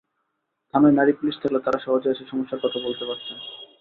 [0.73, 3.37] থানায় নারী পুলিশ থাকলে তাঁরা সহজে এসে সমস্যার কথা বলতে পারবেন।